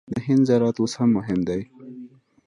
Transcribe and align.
د 0.15 0.17
هند 0.25 0.43
زراعت 0.49 0.77
اوس 0.79 0.93
هم 0.99 1.09
مهم 1.17 1.39
دی. 1.49 1.61